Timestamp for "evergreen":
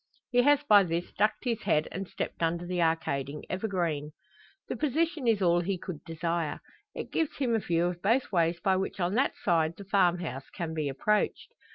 3.51-4.13